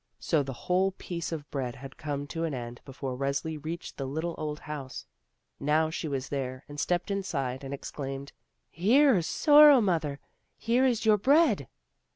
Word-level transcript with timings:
So 0.17 0.41
the 0.41 0.51
whole 0.65 0.93
piece 0.93 1.31
of 1.31 1.47
bread 1.51 1.75
had 1.75 1.95
come 1.95 2.25
to 2.25 2.43
an 2.43 2.55
end 2.55 2.81
before 2.85 3.15
Resli 3.15 3.63
reached 3.63 3.97
the 3.97 4.07
little 4.07 4.33
old 4.35 4.61
house. 4.61 5.05
Now 5.59 5.91
she 5.91 6.07
was 6.07 6.29
there 6.29 6.65
and 6.67 6.79
stepped 6.79 7.11
inside 7.11 7.63
and 7.63 7.71
exclaimed: 7.71 8.31
"Here, 8.71 9.21
Sorrow 9.21 9.79
mother, 9.79 10.19
here 10.57 10.87
is 10.87 11.05
your 11.05 11.19
bread!" 11.19 11.67